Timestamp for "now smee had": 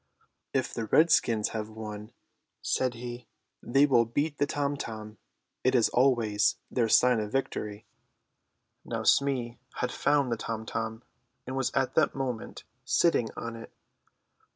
8.83-9.91